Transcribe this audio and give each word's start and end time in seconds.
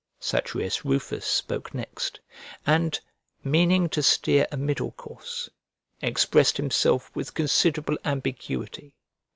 Satrius 0.19 0.83
Rufus 0.83 1.27
spoke 1.27 1.75
next, 1.75 2.19
and, 2.65 2.99
meaning 3.43 3.87
to 3.89 4.01
steer 4.01 4.47
a 4.51 4.57
middle 4.57 4.93
course, 4.93 5.47
expressed 6.01 6.57
himself 6.57 7.15
with 7.15 7.35
considerable 7.35 7.99
ambiguity. 8.03 8.95